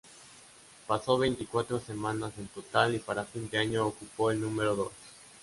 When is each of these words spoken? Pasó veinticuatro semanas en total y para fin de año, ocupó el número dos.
Pasó 0.87 1.15
veinticuatro 1.19 1.79
semanas 1.79 2.33
en 2.39 2.47
total 2.47 2.95
y 2.95 2.97
para 2.97 3.23
fin 3.23 3.47
de 3.51 3.59
año, 3.59 3.85
ocupó 3.85 4.31
el 4.31 4.41
número 4.41 4.75
dos. 4.75 4.91